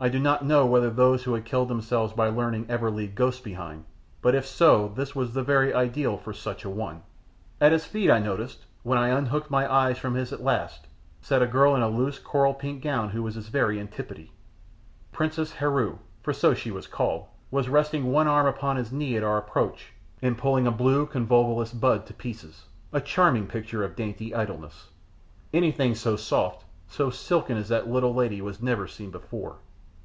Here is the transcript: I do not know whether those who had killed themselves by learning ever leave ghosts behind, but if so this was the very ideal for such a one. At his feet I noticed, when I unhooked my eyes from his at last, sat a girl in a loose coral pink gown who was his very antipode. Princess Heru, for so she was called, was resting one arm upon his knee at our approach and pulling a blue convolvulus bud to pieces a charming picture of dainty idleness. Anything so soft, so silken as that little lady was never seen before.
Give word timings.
I 0.00 0.08
do 0.08 0.20
not 0.20 0.44
know 0.44 0.64
whether 0.64 0.90
those 0.90 1.24
who 1.24 1.34
had 1.34 1.44
killed 1.44 1.66
themselves 1.66 2.12
by 2.12 2.28
learning 2.28 2.66
ever 2.68 2.88
leave 2.88 3.16
ghosts 3.16 3.40
behind, 3.40 3.82
but 4.22 4.32
if 4.36 4.46
so 4.46 4.92
this 4.94 5.16
was 5.16 5.34
the 5.34 5.42
very 5.42 5.74
ideal 5.74 6.16
for 6.16 6.32
such 6.32 6.64
a 6.64 6.70
one. 6.70 7.02
At 7.60 7.72
his 7.72 7.84
feet 7.84 8.08
I 8.08 8.20
noticed, 8.20 8.64
when 8.84 8.96
I 8.96 9.08
unhooked 9.08 9.50
my 9.50 9.68
eyes 9.68 9.98
from 9.98 10.14
his 10.14 10.32
at 10.32 10.40
last, 10.40 10.86
sat 11.20 11.42
a 11.42 11.48
girl 11.48 11.74
in 11.74 11.82
a 11.82 11.88
loose 11.88 12.20
coral 12.20 12.54
pink 12.54 12.80
gown 12.80 13.08
who 13.10 13.24
was 13.24 13.34
his 13.34 13.48
very 13.48 13.80
antipode. 13.80 14.28
Princess 15.10 15.54
Heru, 15.54 15.98
for 16.22 16.32
so 16.32 16.54
she 16.54 16.70
was 16.70 16.86
called, 16.86 17.26
was 17.50 17.68
resting 17.68 18.12
one 18.12 18.28
arm 18.28 18.46
upon 18.46 18.76
his 18.76 18.92
knee 18.92 19.16
at 19.16 19.24
our 19.24 19.38
approach 19.38 19.94
and 20.22 20.38
pulling 20.38 20.68
a 20.68 20.70
blue 20.70 21.06
convolvulus 21.06 21.72
bud 21.72 22.06
to 22.06 22.14
pieces 22.14 22.66
a 22.92 23.00
charming 23.00 23.48
picture 23.48 23.82
of 23.82 23.96
dainty 23.96 24.32
idleness. 24.32 24.90
Anything 25.52 25.96
so 25.96 26.14
soft, 26.14 26.64
so 26.86 27.10
silken 27.10 27.56
as 27.56 27.68
that 27.68 27.88
little 27.88 28.14
lady 28.14 28.40
was 28.40 28.62
never 28.62 28.86
seen 28.86 29.10
before. 29.10 29.56